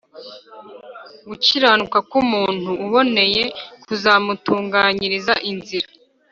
[1.27, 3.43] gukiranuka k’umuntu uboneye
[3.85, 5.87] kuzamutunganyiriza inzira